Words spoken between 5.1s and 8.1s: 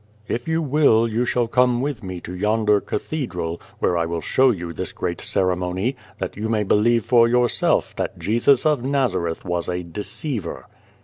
ceremony, that you may believe for your self